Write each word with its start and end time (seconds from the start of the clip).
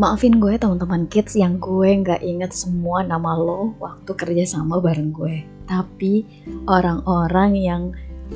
Maafin 0.00 0.40
gue 0.40 0.56
teman-teman 0.56 1.04
kids 1.12 1.36
yang 1.36 1.60
gue 1.60 2.00
nggak 2.00 2.24
inget 2.24 2.56
semua 2.56 3.04
nama 3.04 3.36
lo 3.36 3.76
waktu 3.76 4.16
kerja 4.16 4.56
sama 4.56 4.80
bareng 4.80 5.12
gue. 5.12 5.44
Tapi 5.68 6.24
orang-orang 6.64 7.52
yang 7.60 7.82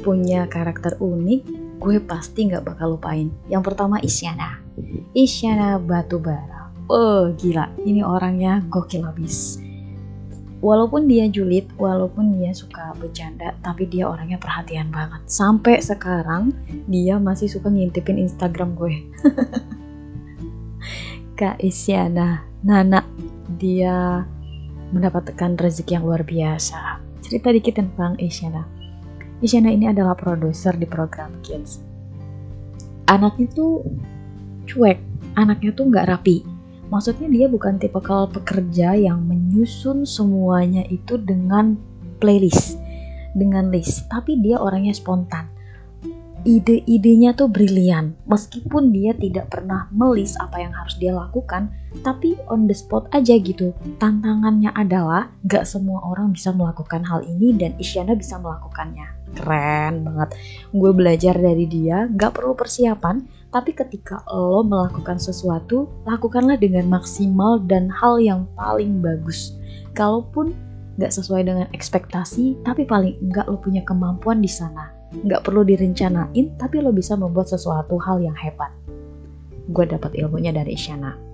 punya 0.04 0.44
karakter 0.52 1.00
unik, 1.00 1.40
gue 1.80 1.96
pasti 2.04 2.52
nggak 2.52 2.60
bakal 2.60 3.00
lupain. 3.00 3.32
Yang 3.48 3.72
pertama 3.72 3.96
Isyana. 4.04 4.60
Isyana 5.16 5.80
Batubara. 5.80 6.68
Oh 6.92 7.32
gila, 7.32 7.72
ini 7.88 8.04
orangnya 8.04 8.60
gokil 8.68 9.08
abis. 9.08 9.56
Walaupun 10.60 11.08
dia 11.08 11.24
julid, 11.24 11.72
walaupun 11.80 12.36
dia 12.36 12.52
suka 12.52 12.92
bercanda, 13.00 13.56
tapi 13.64 13.88
dia 13.88 14.04
orangnya 14.04 14.36
perhatian 14.36 14.92
banget. 14.92 15.24
Sampai 15.24 15.80
sekarang 15.80 16.52
dia 16.84 17.16
masih 17.16 17.48
suka 17.48 17.72
ngintipin 17.72 18.20
Instagram 18.20 18.76
gue. 18.76 19.08
Kak 21.36 21.60
Isyana. 21.60 22.48
Nana 22.64 23.04
dia 23.60 24.24
mendapatkan 24.90 25.60
rezeki 25.60 26.00
yang 26.00 26.08
luar 26.08 26.24
biasa. 26.24 26.98
Cerita 27.20 27.52
dikit 27.52 27.76
tentang 27.76 28.16
Isyana. 28.16 28.64
Isyana 29.44 29.68
ini 29.68 29.92
adalah 29.92 30.16
produser 30.16 30.72
di 30.72 30.88
program 30.88 31.36
Kids. 31.44 31.84
Anaknya 33.12 33.52
tuh 33.52 33.84
cuek. 34.64 34.96
Anaknya 35.36 35.76
tuh 35.76 35.92
nggak 35.92 36.08
rapi. 36.08 36.40
Maksudnya 36.88 37.28
dia 37.28 37.46
bukan 37.52 37.76
tipe 37.76 38.00
kalau 38.00 38.32
pekerja 38.32 38.96
yang 38.96 39.20
menyusun 39.28 40.08
semuanya 40.08 40.88
itu 40.88 41.20
dengan 41.20 41.76
playlist 42.16 42.80
dengan 43.36 43.68
list. 43.68 44.08
Tapi 44.08 44.40
dia 44.40 44.56
orangnya 44.56 44.96
spontan 44.96 45.55
ide-idenya 46.46 47.34
tuh 47.34 47.50
brilian. 47.50 48.14
Meskipun 48.30 48.94
dia 48.94 49.10
tidak 49.18 49.50
pernah 49.50 49.90
melis 49.90 50.38
apa 50.38 50.62
yang 50.62 50.70
harus 50.70 50.94
dia 51.02 51.10
lakukan, 51.10 51.74
tapi 52.06 52.38
on 52.46 52.70
the 52.70 52.72
spot 52.72 53.10
aja 53.10 53.34
gitu. 53.42 53.74
Tantangannya 53.98 54.70
adalah 54.78 55.34
gak 55.50 55.66
semua 55.66 56.06
orang 56.06 56.30
bisa 56.30 56.54
melakukan 56.54 57.02
hal 57.02 57.26
ini 57.26 57.50
dan 57.58 57.74
Isyana 57.82 58.14
bisa 58.14 58.38
melakukannya. 58.38 59.10
Keren 59.34 60.06
banget. 60.06 60.38
Gue 60.70 60.94
belajar 60.94 61.34
dari 61.34 61.66
dia, 61.66 62.06
gak 62.14 62.38
perlu 62.38 62.54
persiapan, 62.54 63.26
tapi 63.50 63.74
ketika 63.74 64.22
lo 64.30 64.62
melakukan 64.62 65.18
sesuatu, 65.18 65.90
lakukanlah 66.06 66.56
dengan 66.56 66.86
maksimal 66.86 67.58
dan 67.66 67.90
hal 67.90 68.22
yang 68.22 68.46
paling 68.54 69.02
bagus. 69.02 69.58
Kalaupun 69.98 70.54
gak 70.96 71.10
sesuai 71.10 71.42
dengan 71.42 71.66
ekspektasi, 71.74 72.62
tapi 72.62 72.86
paling 72.86 73.18
enggak 73.18 73.50
lo 73.50 73.58
punya 73.58 73.82
kemampuan 73.82 74.38
di 74.38 74.48
sana 74.48 74.95
nggak 75.24 75.44
perlu 75.46 75.64
direncanain 75.64 76.58
tapi 76.60 76.82
lo 76.82 76.92
bisa 76.92 77.16
membuat 77.16 77.48
sesuatu 77.48 77.96
hal 78.02 78.20
yang 78.20 78.36
hebat. 78.36 78.74
Gue 79.70 79.88
dapat 79.88 80.12
ilmunya 80.18 80.52
dari 80.52 80.76
Isyana 80.76 81.26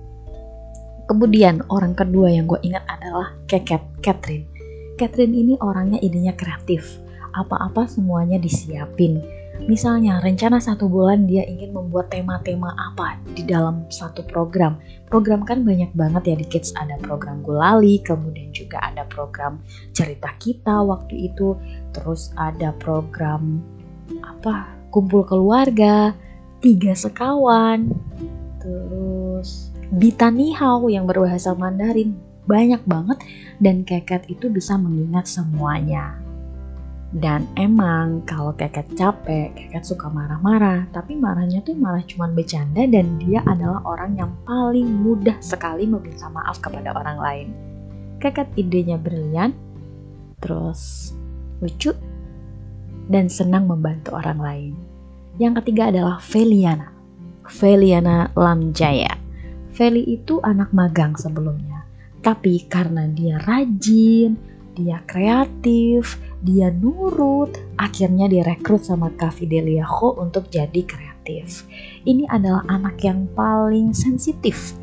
kemudian 1.07 1.63
orang 1.67 1.93
kedua 1.93 2.31
yang 2.31 2.47
gue 2.47 2.59
ingat 2.63 2.83
adalah 2.87 3.35
Keket 3.47 3.83
Catherine. 3.99 4.47
Catherine 4.95 5.35
ini 5.35 5.53
orangnya 5.59 5.99
idenya 5.99 6.33
kreatif. 6.33 6.99
Apa-apa 7.33 7.89
semuanya 7.89 8.37
disiapin 8.37 9.21
Misalnya, 9.63 10.19
rencana 10.19 10.59
satu 10.59 10.89
bulan 10.89 11.29
dia 11.29 11.45
ingin 11.47 11.71
membuat 11.71 12.11
tema-tema 12.11 12.73
apa 12.73 13.21
di 13.31 13.45
dalam 13.47 13.85
satu 13.87 14.25
program. 14.27 14.81
Program 15.07 15.45
kan 15.45 15.61
banyak 15.61 15.93
banget 15.93 16.33
ya 16.33 16.35
di 16.35 16.45
Kids. 16.49 16.73
Ada 16.75 16.99
program 16.99 17.45
Gulali, 17.45 18.01
kemudian 18.01 18.49
juga 18.51 18.81
ada 18.81 19.05
program 19.07 19.61
Cerita 19.93 20.33
Kita 20.41 20.83
waktu 20.83 21.31
itu. 21.31 21.55
Terus 21.93 22.33
ada 22.35 22.73
program 22.81 23.61
apa 24.19 24.67
kumpul 24.89 25.23
keluarga, 25.23 26.11
tiga 26.59 26.91
sekawan, 26.97 27.93
terus 28.59 29.73
Bitanihau 29.93 30.89
yang 30.89 31.05
berbahasa 31.05 31.53
Mandarin. 31.53 32.17
Banyak 32.49 32.81
banget 32.89 33.21
dan 33.61 33.85
Keket 33.85 34.25
itu 34.27 34.49
bisa 34.49 34.75
mengingat 34.75 35.29
semuanya. 35.29 36.22
Dan 37.13 37.45
emang 37.53 38.25
kalau 38.25 38.57
Keket 38.57 38.97
capek, 38.97 39.53
Keket 39.53 39.85
suka 39.85 40.09
marah-marah, 40.09 40.89
tapi 40.89 41.13
marahnya 41.13 41.61
tuh 41.61 41.77
malah 41.77 42.01
cuman 42.09 42.33
bercanda 42.33 42.89
dan 42.89 43.21
dia 43.21 43.45
adalah 43.45 43.85
orang 43.85 44.17
yang 44.17 44.33
paling 44.49 44.89
mudah 45.05 45.37
sekali 45.37 45.85
meminta 45.85 46.25
maaf 46.33 46.57
kepada 46.57 46.89
orang 46.89 47.17
lain. 47.21 47.47
Keket 48.17 48.49
idenya 48.57 48.97
brilian, 48.97 49.53
terus 50.41 51.13
lucu, 51.61 51.93
dan 53.13 53.29
senang 53.29 53.69
membantu 53.69 54.17
orang 54.17 54.39
lain. 54.41 54.73
Yang 55.37 55.61
ketiga 55.61 55.93
adalah 55.93 56.17
Feliana. 56.17 56.89
Feliana 57.45 58.33
Lamjaya. 58.33 59.21
Feli 59.73 60.05
itu 60.05 60.37
anak 60.41 60.69
magang 60.69 61.17
sebelumnya, 61.17 61.81
tapi 62.21 62.61
karena 62.69 63.09
dia 63.09 63.41
rajin, 63.41 64.37
dia 64.73 65.01
kreatif, 65.05 66.17
dia 66.41 66.73
nurut, 66.73 67.53
akhirnya 67.77 68.25
direkrut 68.27 68.83
sama 68.83 69.13
Kak 69.13 69.37
Fidelia 69.37 69.85
Ho 69.85 70.17
untuk 70.17 70.49
jadi 70.49 70.83
kreatif. 70.83 71.63
Ini 72.03 72.27
adalah 72.27 72.65
anak 72.67 72.99
yang 73.05 73.29
paling 73.37 73.93
sensitif. 73.95 74.75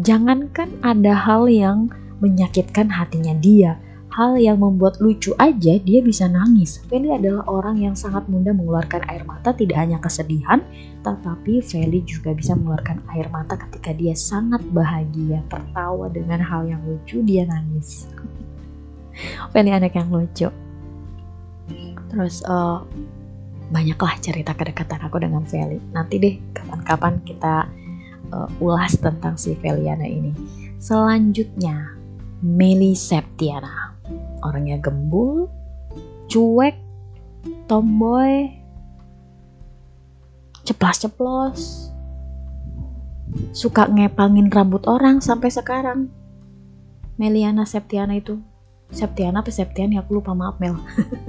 Jangankan 0.00 0.80
ada 0.80 1.12
hal 1.12 1.50
yang 1.52 1.92
menyakitkan 2.24 2.88
hatinya 2.88 3.36
dia, 3.36 3.76
hal 4.12 4.36
yang 4.36 4.60
membuat 4.60 5.00
lucu 5.00 5.32
aja 5.40 5.76
dia 5.80 6.00
bisa 6.04 6.28
nangis. 6.28 6.80
Feli 6.86 7.12
adalah 7.12 7.44
orang 7.48 7.80
yang 7.80 7.96
sangat 7.96 8.28
mudah 8.28 8.52
mengeluarkan 8.52 9.02
air 9.08 9.24
mata 9.24 9.50
tidak 9.56 9.80
hanya 9.80 9.98
kesedihan, 9.98 10.60
tetapi 11.02 11.64
Feli 11.64 12.04
juga 12.04 12.36
bisa 12.36 12.52
mengeluarkan 12.56 13.04
air 13.16 13.26
mata 13.32 13.56
ketika 13.56 13.90
dia 13.96 14.12
sangat 14.12 14.60
bahagia, 14.70 15.40
tertawa 15.48 16.12
dengan 16.12 16.40
hal 16.40 16.68
yang 16.68 16.80
lucu 16.84 17.24
dia 17.24 17.48
nangis. 17.48 18.08
Feli 19.52 19.70
anak 19.72 19.92
yang 19.96 20.08
lucu. 20.08 20.48
Terus 22.12 22.44
uh, 22.44 22.84
banyaklah 23.72 24.20
cerita 24.20 24.52
kedekatan 24.52 25.00
aku 25.00 25.16
dengan 25.20 25.44
Feli. 25.48 25.80
Nanti 25.96 26.20
deh 26.20 26.34
kapan-kapan 26.52 27.20
kita 27.24 27.68
uh, 28.32 28.48
ulas 28.60 28.96
tentang 29.00 29.40
si 29.40 29.56
Feliana 29.56 30.04
ini. 30.04 30.32
Selanjutnya 30.76 31.96
Meli 32.44 32.92
Septiana. 32.92 33.96
Orangnya 34.42 34.82
gembul 34.82 35.46
cuek 36.26 36.74
tomboy 37.70 38.50
ceplas-ceplos 40.62 41.90
suka 43.52 43.88
ngepangin 43.88 44.52
rambut 44.52 44.84
orang 44.84 45.20
sampai 45.24 45.48
sekarang. 45.48 46.12
Meliana 47.16 47.68
Septiana 47.68 48.18
itu 48.18 48.40
Septiana 48.92 49.40
apa 49.40 49.48
Septian 49.48 49.96
ya 49.96 50.04
aku 50.04 50.20
lupa 50.20 50.36
maaf 50.36 50.60
Mel. 50.60 50.76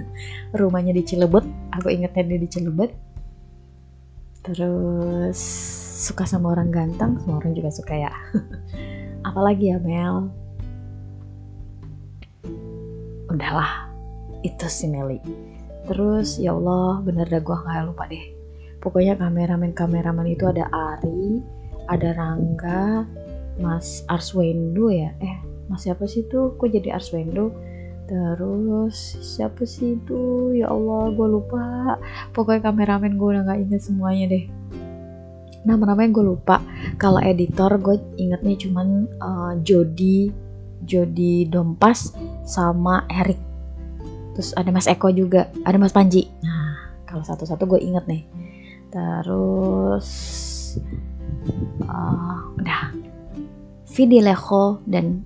Rumahnya 0.59 0.91
di 0.91 1.03
Cilebut 1.07 1.47
aku 1.71 1.87
ingetnya 1.89 2.23
dia 2.27 2.39
di 2.39 2.49
Cilebut 2.51 2.91
terus 4.43 5.39
suka 6.03 6.27
sama 6.27 6.51
orang 6.51 6.69
ganteng. 6.69 7.15
Semua 7.23 7.39
orang 7.39 7.55
juga 7.55 7.71
suka 7.71 7.95
ya. 7.95 8.11
Apalagi 9.27 9.71
ya 9.71 9.79
Mel? 9.79 10.27
Udahlah. 13.31 13.87
Itu 14.43 14.67
si 14.67 14.91
Meli 14.91 15.23
terus 15.83 16.39
ya 16.39 16.55
Allah 16.55 17.03
bener 17.03 17.27
dah 17.27 17.41
gue 17.43 17.57
nggak 17.57 17.85
lupa 17.87 18.03
deh. 18.07 18.25
Pokoknya 18.79 19.15
kameramen 19.15 19.71
kameramen 19.71 20.27
itu 20.27 20.43
ada 20.47 20.67
Ari 20.71 21.39
ada 21.87 22.09
Rangga 22.15 23.07
Mas 23.59 24.03
Arswendo 24.07 24.91
ya? 24.91 25.11
Eh 25.19 25.52
mas 25.71 25.87
siapa 25.87 26.07
sih 26.07 26.27
tuh 26.27 26.55
kok 26.59 26.69
jadi 26.71 26.95
Arswendo? 26.97 27.53
Terus 28.03 28.95
siapa 29.23 29.63
sih 29.63 29.95
itu? 29.95 30.51
Ya 30.57 30.69
Allah 30.69 31.11
gue 31.15 31.27
lupa. 31.27 31.97
Pokoknya 32.35 32.69
kameramen 32.71 33.15
gue 33.15 33.27
udah 33.31 33.43
nggak 33.47 33.59
inget 33.63 33.81
semuanya 33.81 34.25
deh. 34.27 34.45
Nama-namanya 35.63 36.09
gue 36.11 36.25
lupa. 36.35 36.59
Kalau 36.99 37.23
editor 37.23 37.79
gue 37.79 37.95
ingetnya 38.19 38.55
cuman 38.59 39.07
uh, 39.23 39.53
Jody 39.63 40.29
Jody 40.83 41.47
Dompas 41.47 42.11
sama 42.43 43.07
Erik 43.07 43.53
terus 44.33 44.49
ada 44.57 44.73
Mas 44.73 44.89
Eko 44.89 45.13
juga 45.13 45.47
ada 45.63 45.77
Mas 45.77 45.93
Panji. 45.93 46.27
Nah 46.41 46.97
kalau 47.05 47.23
satu-satu 47.23 47.63
gue 47.69 47.79
inget 47.79 48.03
nih. 48.09 48.25
Terus 48.89 50.07
uh, 51.85 52.37
udah. 52.57 52.81
Vidi 53.93 54.25
Leho 54.25 54.81
dan 54.89 55.21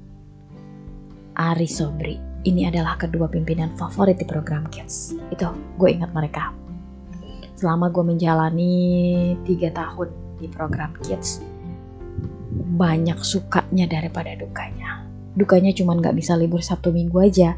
Ari 1.38 1.70
Sobri. 1.70 2.18
Ini 2.50 2.74
adalah 2.74 2.98
kedua 2.98 3.30
pimpinan 3.30 3.78
favorit 3.78 4.18
di 4.18 4.26
program 4.26 4.66
Kids. 4.74 5.14
Itu 5.30 5.54
gue 5.78 5.90
ingat 5.94 6.10
mereka. 6.10 6.50
Selama 7.54 7.94
gue 7.94 8.02
menjalani 8.02 8.74
tiga 9.46 9.70
tahun 9.70 10.10
di 10.42 10.50
program 10.50 10.98
Kids, 11.06 11.46
banyak 12.74 13.22
sukanya 13.22 13.86
daripada 13.86 14.34
dukanya. 14.34 15.06
Dukanya 15.38 15.70
cuma 15.78 15.94
gak 16.02 16.18
bisa 16.18 16.34
libur 16.34 16.66
Sabtu 16.66 16.90
Minggu 16.90 17.22
aja. 17.22 17.54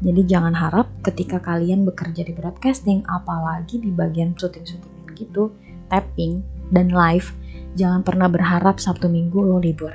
Jadi 0.00 0.24
jangan 0.24 0.56
harap 0.56 0.88
ketika 1.04 1.36
kalian 1.36 1.84
bekerja 1.84 2.24
di 2.24 2.32
broadcasting, 2.32 3.04
apalagi 3.12 3.76
di 3.76 3.92
bagian 3.92 4.32
syuting-syuting 4.40 5.12
gitu, 5.20 5.52
tapping, 5.92 6.40
dan 6.72 6.88
live, 6.88 7.28
jangan 7.76 8.00
pernah 8.00 8.32
berharap 8.32 8.80
Sabtu 8.80 9.12
Minggu 9.12 9.44
lo 9.44 9.60
libur. 9.60 9.92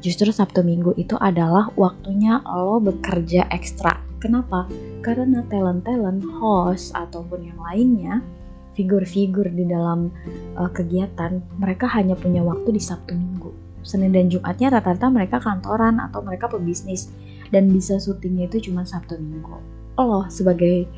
Justru 0.00 0.32
Sabtu 0.32 0.64
Minggu 0.64 0.96
itu 0.96 1.12
adalah 1.20 1.68
waktunya 1.76 2.40
lo 2.48 2.80
bekerja 2.80 3.44
ekstra. 3.52 4.00
Kenapa? 4.16 4.64
Karena 5.04 5.44
talent-talent, 5.52 6.24
host, 6.40 6.96
ataupun 6.96 7.44
yang 7.44 7.60
lainnya, 7.60 8.24
figur-figur 8.72 9.52
di 9.52 9.68
dalam 9.68 10.08
uh, 10.56 10.72
kegiatan, 10.72 11.44
mereka 11.60 11.84
hanya 11.92 12.16
punya 12.16 12.40
waktu 12.40 12.72
di 12.72 12.80
Sabtu 12.80 13.12
Minggu. 13.12 13.52
Senin 13.84 14.12
dan 14.12 14.32
Jumatnya 14.32 14.72
rata-rata 14.72 15.08
mereka 15.12 15.36
kantoran 15.40 16.00
atau 16.00 16.24
mereka 16.24 16.48
pebisnis 16.48 17.12
dan 17.52 17.68
bisa 17.68 18.00
syutingnya 18.00 18.48
itu 18.48 18.72
cuma 18.72 18.88
Sabtu 18.88 19.20
Minggu. 19.20 19.60
Lo 20.00 20.24
sebagai 20.32 20.88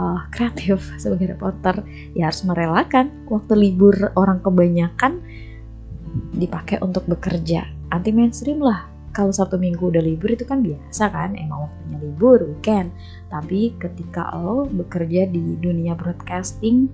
uh, 0.00 0.24
kreatif, 0.32 0.80
sebagai 1.02 1.36
reporter, 1.36 1.84
ya 2.16 2.32
harus 2.32 2.40
merelakan 2.48 3.28
waktu 3.28 3.52
libur 3.52 4.16
orang 4.16 4.40
kebanyakan 4.40 5.20
dipakai 6.32 6.80
untuk 6.80 7.04
bekerja 7.04 7.79
anti 7.90 8.10
mainstream 8.14 8.62
lah. 8.62 8.86
Kalau 9.10 9.34
Sabtu 9.34 9.58
Minggu 9.58 9.90
udah 9.90 9.98
libur 9.98 10.30
itu 10.30 10.46
kan 10.46 10.62
biasa 10.62 11.10
kan 11.10 11.34
emang 11.34 11.66
waktunya 11.66 11.98
libur 11.98 12.38
weekend. 12.46 12.94
Tapi 13.26 13.74
ketika 13.82 14.30
lo 14.38 14.70
bekerja 14.70 15.26
di 15.26 15.58
dunia 15.58 15.98
broadcasting 15.98 16.86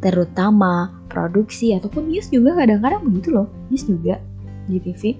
terutama 0.00 0.96
produksi 1.12 1.76
ataupun 1.76 2.08
news 2.08 2.32
juga 2.32 2.56
kadang-kadang 2.56 3.04
begitu 3.04 3.36
loh 3.36 3.52
news 3.68 3.84
juga 3.84 4.16
di 4.64 4.80
TV 4.80 5.12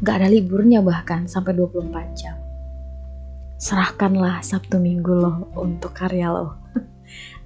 gak 0.00 0.24
ada 0.24 0.32
liburnya 0.32 0.80
bahkan 0.80 1.28
sampai 1.28 1.52
24 1.52 1.92
jam. 2.16 2.34
Serahkanlah 3.60 4.42
Sabtu 4.42 4.80
Minggu 4.80 5.12
lo 5.12 5.52
untuk 5.54 5.94
karya 5.94 6.32
lo. 6.32 6.58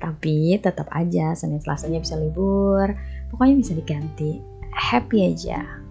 Tapi 0.02 0.56
tetap 0.56 0.88
aja 0.94 1.36
Senin 1.36 1.60
Selasanya 1.60 2.00
bisa 2.00 2.16
libur. 2.16 2.88
Pokoknya 3.28 3.60
bisa 3.60 3.76
diganti. 3.76 4.40
Happy 4.72 5.28
aja 5.28 5.85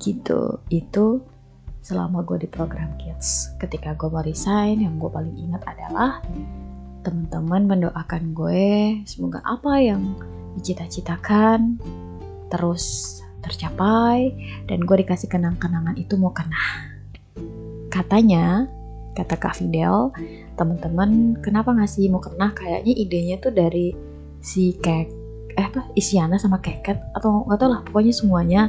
gitu. 0.00 0.58
Itu 0.72 1.22
selama 1.84 2.24
gue 2.24 2.44
di 2.44 2.48
program 2.48 2.92
kids. 3.00 3.52
Ketika 3.60 3.96
gue 3.96 4.08
mau 4.08 4.24
resign 4.24 4.84
yang 4.84 4.96
gue 4.96 5.08
paling 5.08 5.36
ingat 5.36 5.62
adalah 5.68 6.20
teman-teman 7.00 7.64
mendoakan 7.64 8.36
gue 8.36 9.00
semoga 9.08 9.40
apa 9.48 9.80
yang 9.80 10.12
dicita-citakan 10.60 11.80
terus 12.52 13.16
tercapai 13.40 14.36
dan 14.68 14.84
gue 14.84 14.96
dikasih 15.00 15.32
kenang-kenangan 15.32 15.96
itu 15.96 16.20
mau 16.20 16.32
kena. 16.36 16.92
Katanya 17.88 18.68
kata 19.16 19.40
Kak 19.40 19.56
Fidel 19.56 20.12
teman-teman 20.60 21.40
kenapa 21.40 21.72
ngasih 21.72 22.12
mau 22.12 22.20
kena? 22.20 22.52
Kayaknya 22.52 22.92
idenya 22.92 23.36
tuh 23.40 23.52
dari 23.56 23.96
si 24.44 24.76
kek 24.76 25.08
eh 25.56 25.66
apa 25.66 25.90
Isyana 25.98 26.38
sama 26.38 26.62
Keket 26.62 26.96
atau 27.16 27.44
nggak 27.44 27.58
tau 27.58 27.68
lah 27.68 27.80
pokoknya 27.84 28.14
semuanya 28.14 28.62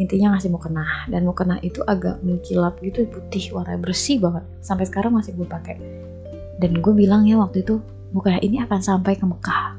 intinya 0.00 0.36
ngasih 0.36 0.48
mukena 0.48 1.04
dan 1.12 1.28
mukena 1.28 1.60
itu 1.60 1.84
agak 1.84 2.20
mengkilap 2.24 2.80
gitu 2.80 3.04
putih 3.08 3.52
warna 3.52 3.76
bersih 3.76 4.16
banget. 4.22 4.44
Sampai 4.64 4.88
sekarang 4.88 5.12
masih 5.12 5.36
gue 5.36 5.44
pakai. 5.44 5.76
Dan 6.56 6.80
gue 6.80 6.92
bilang 6.94 7.28
ya 7.28 7.36
waktu 7.42 7.60
itu 7.60 7.82
mukena 8.16 8.40
ini 8.40 8.62
akan 8.64 8.80
sampai 8.80 9.18
ke 9.18 9.24
Mekah. 9.24 9.76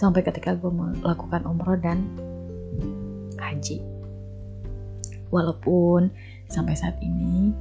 Sampai 0.00 0.24
ketika 0.24 0.56
gue 0.56 0.70
melakukan 0.72 1.44
umroh 1.44 1.76
dan 1.76 2.08
haji. 3.36 3.84
Walaupun 5.28 6.08
sampai 6.48 6.74
saat 6.76 6.96
ini 7.04 7.52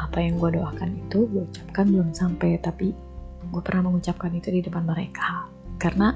apa 0.00 0.20
yang 0.20 0.40
gue 0.40 0.60
doakan 0.60 0.96
itu 0.96 1.28
gue 1.28 1.42
ucapkan 1.48 1.88
belum 1.88 2.12
sampai. 2.12 2.60
Tapi 2.60 2.92
gue 3.48 3.62
pernah 3.64 3.88
mengucapkan 3.88 4.32
itu 4.36 4.52
di 4.52 4.60
depan 4.60 4.84
mereka. 4.84 5.48
Karena 5.80 6.12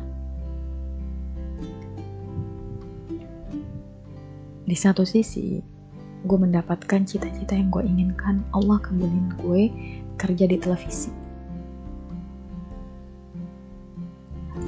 di 4.64 4.76
satu 4.76 5.05
sisi 5.05 5.61
gue 6.25 6.38
mendapatkan 6.40 7.05
cita-cita 7.05 7.52
yang 7.52 7.69
gue 7.69 7.84
inginkan. 7.84 8.40
Allah 8.56 8.81
kabulin 8.81 9.28
gue 9.44 9.69
kerja 10.16 10.49
di 10.49 10.56
televisi. 10.56 11.12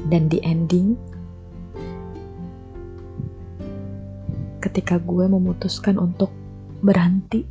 Dan 0.06 0.28
di 0.28 0.38
ending 0.44 0.94
ketika 4.60 5.00
gue 5.00 5.25
memutuskan 5.25 5.96
untuk 5.96 6.28
berhenti 6.84 7.49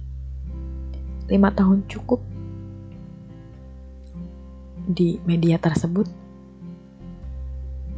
lima 1.25 1.50
tahun 1.50 1.89
cukup 1.89 2.21
di 4.86 5.18
media 5.25 5.57
tersebut 5.57 6.06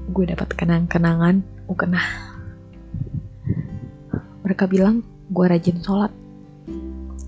gue 0.08 0.24
dapat 0.24 0.56
kenang-kenangan 0.56 1.44
ukenah 1.68 2.37
mereka 4.48 4.64
bilang 4.64 5.04
gue 5.28 5.44
rajin 5.44 5.76
sholat. 5.84 6.16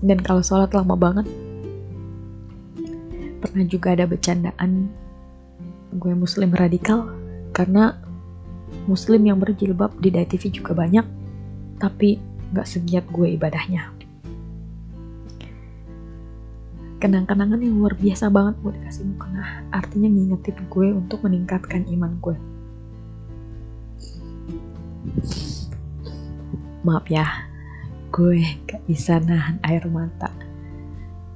Dan 0.00 0.24
kalau 0.24 0.40
sholat 0.40 0.72
lama 0.72 0.96
banget 0.96 1.28
pernah 3.44 3.64
juga 3.68 3.92
ada 3.92 4.08
bercandaan 4.08 4.88
gue 5.92 6.12
muslim 6.16 6.48
radikal 6.56 7.12
karena 7.52 8.00
muslim 8.88 9.20
yang 9.28 9.36
berjilbab 9.36 9.92
di 10.00 10.08
TV 10.08 10.48
juga 10.48 10.72
banyak 10.72 11.04
tapi 11.76 12.16
gak 12.56 12.64
segiat 12.64 13.04
gue 13.12 13.36
ibadahnya. 13.36 13.92
Kenang-kenangan 17.00 17.60
yang 17.60 17.80
luar 17.80 17.96
biasa 17.96 18.32
banget 18.32 18.60
gue 18.64 18.72
dikasih 18.80 19.04
mukena 19.08 19.64
artinya 19.72 20.08
ngingetin 20.08 20.56
gue 20.68 20.88
untuk 20.96 21.24
meningkatkan 21.24 21.84
iman 21.88 22.12
gue 22.20 22.36
maaf 26.80 27.04
ya 27.12 27.50
gue 28.10 28.42
gak 28.66 28.82
bisa 28.90 29.22
nahan 29.22 29.62
air 29.62 29.86
mata. 29.86 30.34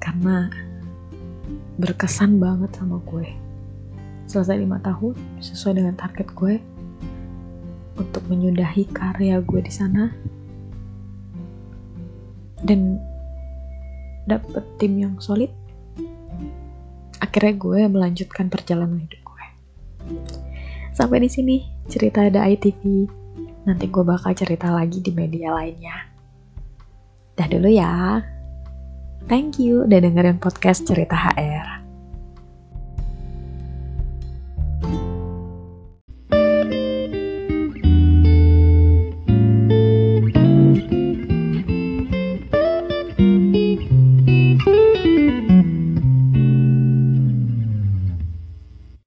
Karena 0.03 0.51
berkesan 1.79 2.43
banget 2.43 2.75
sama 2.75 2.99
gue. 3.07 3.31
Selesai 4.27 4.59
lima 4.59 4.83
tahun 4.83 5.15
sesuai 5.39 5.79
dengan 5.79 5.95
target 5.95 6.29
gue 6.35 6.59
untuk 7.95 8.23
menyudahi 8.27 8.91
karya 8.91 9.39
gue 9.39 9.61
di 9.63 9.73
sana. 9.73 10.11
Dan 12.65 12.99
dapet 14.27 14.65
tim 14.83 14.99
yang 14.99 15.15
solid. 15.23 15.53
Akhirnya 17.23 17.55
gue 17.55 17.81
melanjutkan 17.87 18.51
perjalanan 18.51 18.99
hidup 18.99 19.23
gue. 19.23 19.47
Sampai 20.91 21.23
di 21.23 21.31
sini 21.31 21.57
cerita 21.87 22.27
ada 22.27 22.49
ITV 22.51 23.24
Nanti 23.65 23.89
gue 23.89 24.05
bakal 24.05 24.37
cerita 24.37 24.73
lagi 24.73 25.01
di 25.01 25.13
media 25.13 25.53
lainnya. 25.57 25.97
Dah 27.35 27.49
dulu 27.49 27.69
ya. 27.69 28.21
Thank 29.25 29.57
you 29.57 29.89
udah 29.89 30.05
dengerin 30.05 30.37
podcast 30.37 30.85
cerita 30.85 31.17
HR. 31.17 31.84